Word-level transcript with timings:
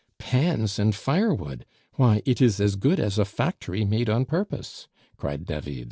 "Pans 0.17 0.79
and 0.79 0.95
firewood! 0.95 1.63
Why, 1.93 2.23
it 2.25 2.41
is 2.41 2.59
as 2.59 2.75
good 2.75 2.99
as 2.99 3.19
a 3.19 3.23
factory 3.23 3.85
made 3.85 4.09
on 4.09 4.25
purpose!" 4.25 4.87
cried 5.15 5.45
David. 5.45 5.77